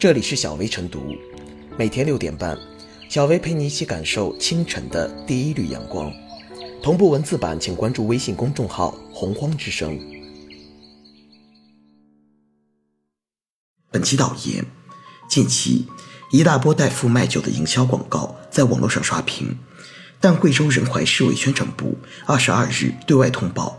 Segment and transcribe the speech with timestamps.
[0.00, 1.14] 这里是小薇晨读，
[1.76, 2.58] 每天六点半，
[3.10, 6.10] 小薇陪你一起感受清晨的第一缕阳光。
[6.82, 10.00] 同步文字版，请关注微信公众号“洪荒之声”。
[13.92, 14.64] 本期导言：
[15.28, 15.86] 近期
[16.32, 19.54] 一大波代付卖酒的营销广告在网络上刷屏，
[20.18, 23.78] 但贵州仁怀市委宣传部二十二日对外通报，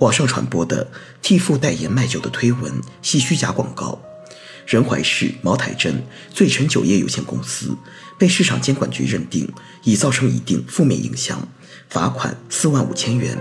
[0.00, 0.86] 网上传播的
[1.22, 3.98] 替父代言卖酒的推文系虚假广告。
[4.66, 7.76] 仁怀市茅台镇醉陈酒业有限公司
[8.18, 9.52] 被市场监管局认定
[9.82, 11.46] 已造成一定负面影响，
[11.88, 13.36] 罚款四万五千元。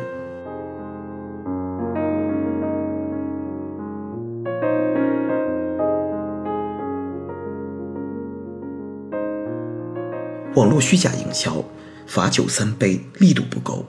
[10.55, 11.63] 网络虚假营销，
[12.05, 13.85] 罚酒三杯，力度不够。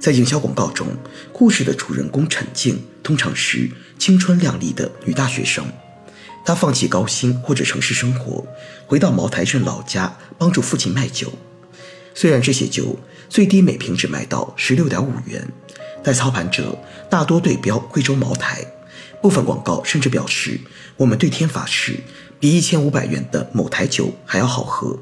[0.00, 0.86] 在营销广告中，
[1.32, 5.64] 故事的主人公陈静通常是青春靓丽的女大学生。
[6.44, 8.44] 他放弃高薪或者城市生活，
[8.86, 11.32] 回到茅台镇老家帮助父亲卖酒。
[12.14, 15.46] 虽然这些酒最低每瓶只卖到十六点五元，
[16.02, 16.76] 但操盘者
[17.08, 18.64] 大多对标贵州茅台，
[19.22, 20.60] 部分广告甚至表示
[20.96, 22.00] 我们对天发誓，
[22.40, 24.98] 比一千五百元的某台酒还要好喝。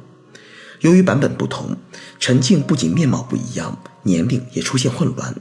[0.80, 1.76] 由于版本不同，
[2.20, 5.34] 陈静不仅面貌不一样，年龄也出现混乱，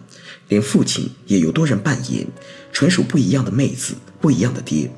[0.47, 2.25] 连父亲也由多人扮演，
[2.71, 4.89] 纯属不一样的妹子，不一样的爹。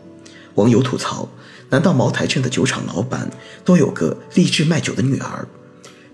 [0.60, 1.26] 网友吐槽：
[1.70, 3.32] 难道茅台镇的酒厂老板
[3.64, 5.48] 都有个立志卖酒的女儿？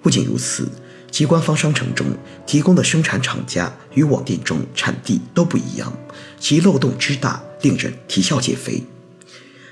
[0.04, 0.70] 不仅如此，
[1.10, 2.06] 其官方商城中
[2.46, 5.92] 提供的生产厂家与网店中产地都不一样，
[6.40, 8.84] 其漏洞之大，令人啼笑皆非。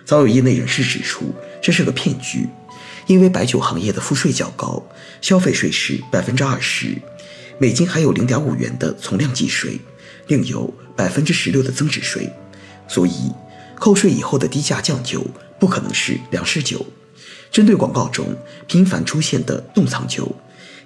[0.04, 2.50] 早有业内人士指出，这是个骗局。
[3.06, 4.82] 因为白酒行业的赋税较高，
[5.22, 6.98] 消费税是百分之二十，
[7.60, 9.80] 每斤还有零点五元的从量计税，
[10.28, 12.28] 另有百分之十六的增值税，
[12.88, 13.30] 所以
[13.84, 15.28] 扣税以后的低价酱酒
[15.60, 16.86] 不可能是粮食酒。
[17.52, 18.34] 针对广告中
[18.66, 20.34] 频繁出现的冻藏酒，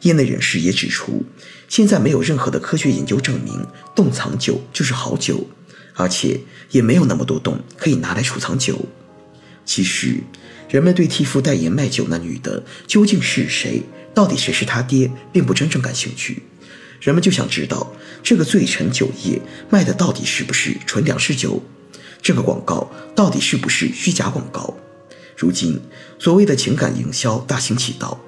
[0.01, 1.23] 业内人士也指出，
[1.69, 3.63] 现在没有任何的科学研究证明
[3.95, 5.47] 冻藏酒就是好酒，
[5.93, 6.39] 而且
[6.71, 8.87] 也没有那么多洞可以拿来储藏酒。
[9.63, 10.15] 其实。
[10.67, 13.83] 人们对替父代言卖酒那女的究竟是谁，
[14.15, 16.41] 到底谁是他爹，并不真正感兴趣。
[16.99, 17.93] 人们就想知道
[18.23, 21.61] 这个醉陈酒业卖的到底是不是纯粮食酒，
[22.21, 24.73] 这个广告到底是不是虚假广告。
[25.35, 25.79] 如今，
[26.17, 28.19] 所谓的情感营销大行其道，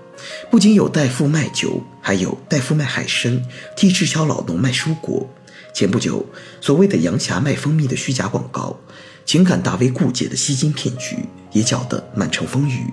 [0.52, 3.44] 不仅有代父卖酒，还有代父卖海参，
[3.76, 5.28] 替滞销老农卖蔬果。
[5.74, 6.26] 前不久，
[6.62, 8.80] 所谓的杨霞卖蜂蜜的虚假广告。
[9.26, 11.18] 情感大 V 顾姐的吸金骗局
[11.52, 12.92] 也搅得满城风雨，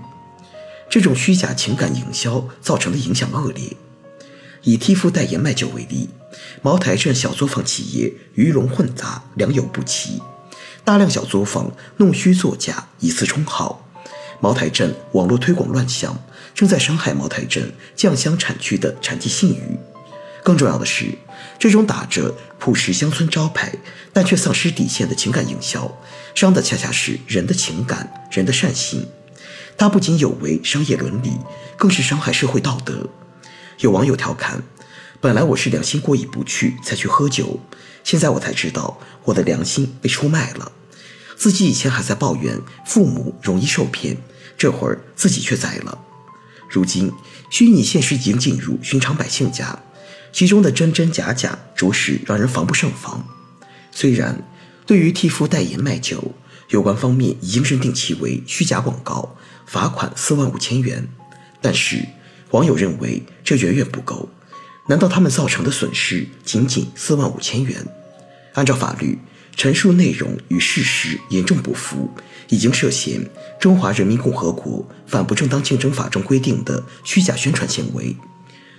[0.91, 3.75] 这种虚假情感营销造成的影响恶劣。
[4.63, 6.11] 以替父代言卖酒为例，
[6.61, 10.21] 茅台镇小作坊企业鱼龙混杂，良莠不齐，
[10.87, 13.85] 大量小作坊弄虚作假，以次充好。
[14.39, 16.17] 茅台镇网络推广乱象，
[16.55, 19.77] 正在伤害茅台镇酱香产区的产地信誉。
[20.45, 21.07] 更重要的是，
[21.59, 23.75] 这种打着朴实乡村招牌，
[24.13, 25.93] 但却丧失底线的情感营销，
[26.37, 29.09] 伤的恰恰是人的情感、人的善心。
[29.77, 31.33] 它不仅有违商业伦理，
[31.77, 33.09] 更是伤害社会道德。
[33.81, 34.63] 有网友调侃
[35.21, 37.59] ：“本来我是良心过意不去才去喝酒，
[38.05, 40.71] 现在我才知道我的良心被出卖了。
[41.37, 44.17] 自己以前还在抱怨父母容易受骗，
[44.57, 45.99] 这会儿自己却栽了。
[46.69, 47.13] 如今，
[47.51, 49.79] 虚拟现实已经进入寻常百姓家。”
[50.33, 53.27] 其中的真真假假，着实让人防不胜防。
[53.91, 54.47] 虽然
[54.85, 56.35] 对于替父代言卖酒，
[56.69, 61.09] 有关方面已经认定其为虚假广告，罚款四万五千元，
[61.63, 62.05] 但是
[62.51, 64.29] 网友认为这远远不够。
[64.89, 67.87] 难道他们造成的损失仅仅四万五千元？
[68.53, 69.19] 按照法律，
[69.57, 72.11] 陈述内容与事实严重不符，
[72.51, 73.19] 已经涉嫌
[73.59, 78.15] 《中华人民共和国反不正当竞争法》中规定的虚假宣传行为。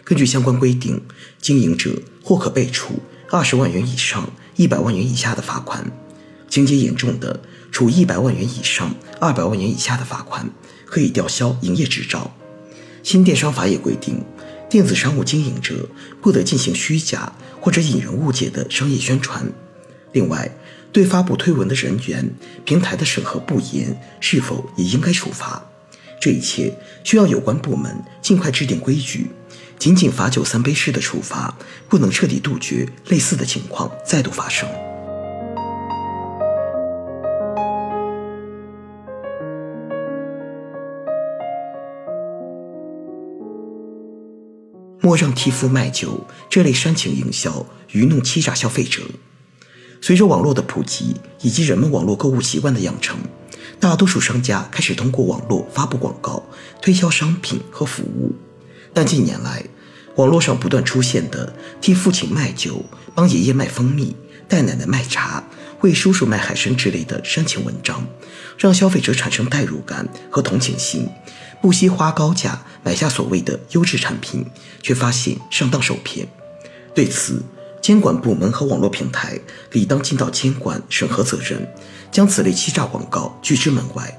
[0.03, 1.01] 根据相关规定，
[1.41, 2.99] 经营者或可被处
[3.31, 5.83] 二十万元以上一百万元以下的罚款，
[6.47, 10.47] 情节严重的，处一百万元以上二百万元以下的罚款，
[10.85, 12.31] 可以吊销营业执照。
[13.01, 14.23] 新电商法也规定，
[14.69, 15.89] 电子商务经营者
[16.21, 19.51] 不得进行虚假或者引人误解的商业宣传。
[20.13, 20.49] 另外，
[20.97, 22.27] 对发布推文的人员、
[22.65, 25.63] 平台的审核不严，是否也应该处罚？
[26.19, 26.73] 这一切
[27.03, 29.27] 需要有关部门尽快制定规矩。
[29.77, 31.55] 仅仅罚酒三杯式的处罚，
[31.87, 34.67] 不能彻底杜绝类似的情况再度发生。
[44.99, 49.03] 莫让替夫卖酒这类煽情营销愚弄欺诈消费者。
[50.01, 53.17] 随着网络的普及以及人们网络购物习惯的养成，
[53.79, 56.43] 大多数商家开始通过网络发布广告，
[56.81, 58.33] 推销商品和服务。
[58.93, 59.63] 但近年来，
[60.15, 62.83] 网络上不断出现的替父亲卖酒、
[63.13, 64.15] 帮爷爷卖蜂蜜、
[64.47, 65.43] 带奶奶卖茶、
[65.81, 68.03] 为叔叔卖海参之类的煽情文章，
[68.57, 71.07] 让消费者产生代入感和同情心，
[71.61, 74.45] 不惜花高价买下所谓的优质产品，
[74.81, 76.27] 却发现上当受骗。
[76.95, 77.43] 对此，
[77.87, 79.39] 监管部门和网络平台
[79.71, 81.65] 理当尽到监管审核责任，
[82.11, 84.13] 将此类欺诈广告拒之门外。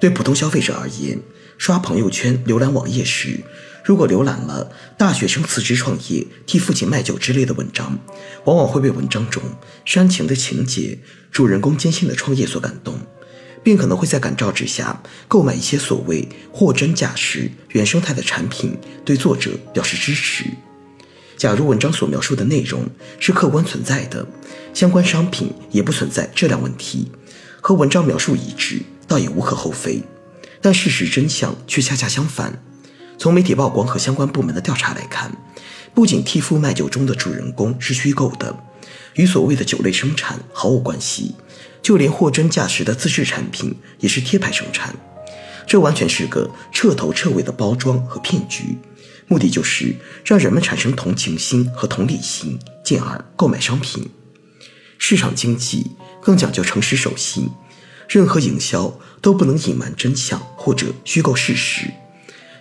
[0.00, 1.20] 对普通消费者而言，
[1.58, 3.40] 刷朋友圈、浏览网页时，
[3.84, 7.98] 如果浏览了“大学生辞职创业，替父亲卖酒”之类的文章，
[8.46, 9.42] 往往会被文章中
[9.84, 10.98] 煽情的情节、
[11.30, 12.98] 主人公艰辛的创业所感动，
[13.62, 20.44] 并可能会在感召之下购买一些所谓货真价实、原生态的产品，对作者表示支持。
[21.38, 22.84] 假如文章所描述的内容
[23.20, 24.26] 是客观存在的，
[24.74, 27.12] 相关商品也不存在质量问题，
[27.60, 30.02] 和文章描述一致，倒也无可厚非。
[30.60, 32.60] 但事实真相却恰恰相反。
[33.16, 35.30] 从媒体曝光和相关部门的调查来看，
[35.94, 38.58] 不仅替父卖酒中的主人公是虚构的，
[39.14, 41.36] 与所谓的酒类生产毫无关系，
[41.80, 44.92] 就连货真价实的自制产品也是贴牌生产，
[45.68, 48.76] 这完全是个彻头彻尾的包装和骗局。
[49.28, 49.94] 目的就是
[50.24, 54.08] 让人们产生同情心和同理心，进而购买商品。
[54.96, 57.48] 市场经济更讲究诚实守信，
[58.08, 61.90] 任何营销都不能隐瞒真相或者虚构事实，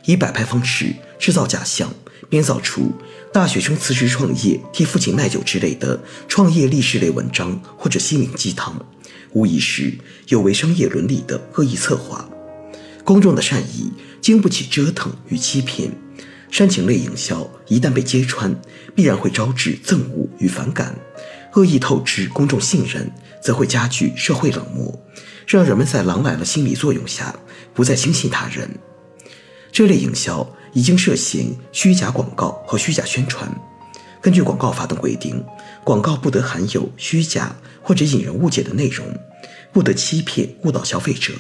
[0.06, 1.92] 以摆拍方式制造假象，
[2.30, 2.92] 编造出
[3.34, 8.86] 大学生辞职创业、替父亲卖酒之类的创业励志类文章或者心灵鸡汤，
[9.32, 9.98] 无疑是
[10.28, 12.30] 有违商业伦理的恶意策划。
[13.04, 13.92] 公众的善意
[14.22, 15.92] 经不起折腾与欺骗。
[16.50, 18.56] 煽情类营销一旦被揭穿，
[18.96, 20.94] 必然会招致憎恶与反感；
[21.54, 23.12] 恶意透支公众信任，
[23.42, 24.98] 则会加剧社会冷漠，
[25.46, 27.36] 让人们在“狼来了”心理作用下
[27.74, 28.70] 不再轻信他人。
[29.72, 33.50] 这类营销已经涉嫌虚假广告和虚假宣传。
[34.22, 35.44] 根据广告法等规定，
[35.84, 39.06] 广告不得含有虚假或者引人误解的内容，
[39.72, 41.34] 不得欺骗误导消费者，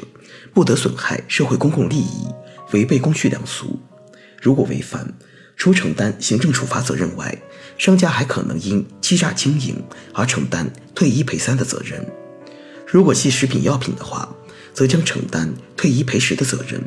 [0.53, 2.27] 不得损害社会公共利益，
[2.73, 3.79] 违背公序良俗。
[4.41, 5.13] 如果违反，
[5.55, 7.37] 除承担行政处罚责任外，
[7.77, 12.05] 商家还可能因欺诈经营而承担退一赔三的责任。
[12.85, 14.33] 如果系食品药品的话，
[14.73, 16.81] 则将承担退一赔十的责任。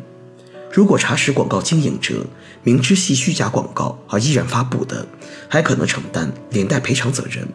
[0.73, 2.25] 如果查实广告经营者
[2.63, 5.05] 明知系虚假广告而依然发布的，
[5.49, 7.47] 还可能承担连带赔偿责任。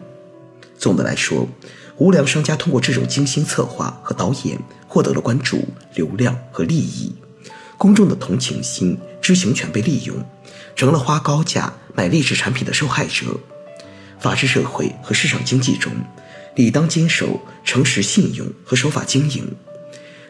[0.78, 1.48] 总的来说，
[1.96, 7.14] 无良商家通过这种精心策划和导演，获得了关注、流量和利益。
[7.78, 10.14] 公众的同情心、知情权被利用，
[10.76, 13.40] 成了花高价买劣质产品的受害者。
[14.20, 15.92] 法治社会和市场经济中，
[16.54, 19.52] 理当坚守诚实信用和守法经营。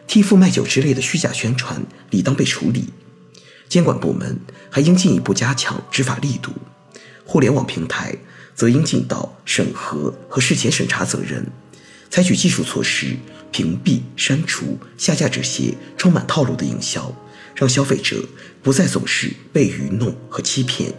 [0.07, 1.79] 替父卖酒之类的虚假宣传，
[2.09, 2.89] 理当被处理。
[3.69, 4.35] 监管部门
[4.71, 6.51] 还应进一步加强执法力度。
[7.23, 8.15] 互联网平台
[8.55, 11.45] 则应尽到审核和事前审查责任，
[12.09, 13.15] 采取技术措施
[13.51, 17.13] 屏蔽、删除、下架这些充满套路的营销。
[17.59, 18.23] 让消费者
[18.61, 20.93] 不再总是被愚弄和欺骗。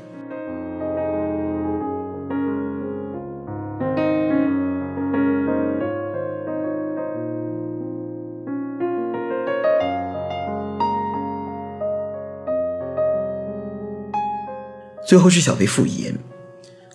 [15.07, 16.19] 最后是小薇复言：“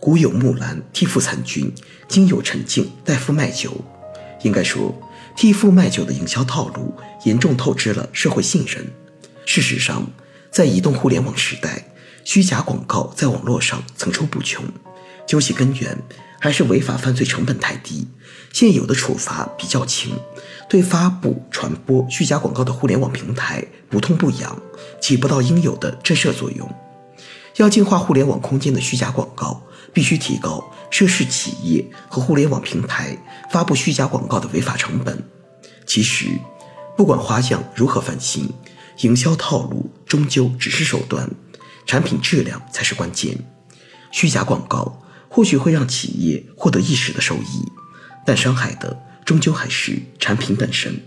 [0.02, 1.74] 古有木兰替父参军，
[2.10, 3.74] 今有陈静代父卖酒。”
[4.44, 4.94] 应该说，
[5.36, 8.86] 替父卖酒的营销套路严重透支了社会信任。
[9.46, 10.06] 事实上，
[10.52, 11.86] 在移动互联网时代，
[12.24, 14.64] 虚假广告在网络上层出不穷。
[15.26, 15.98] 究其根源，
[16.40, 18.08] 还是违法犯罪成本太低，
[18.52, 20.14] 现有的处罚比较轻，
[20.70, 24.62] 对发布、传播虚假广告的互联网平台不痛不痒，
[25.02, 26.70] 起不到应有的震慑作用。
[27.58, 33.18] 要净化互联网空间的虚假广告，必须提高涉事企业和互联网平台
[33.52, 35.24] 发布虚假广告的违法成本。
[35.86, 36.28] 其实，
[36.98, 38.50] 不管花样如何翻新。
[39.00, 41.28] 营销套路终究只是手段，
[41.88, 43.36] 产品质量才是关键。
[44.12, 47.72] 虚假广告或许会让企业获得一时的收益，
[48.24, 51.02] 但伤害的终究还是产品本身。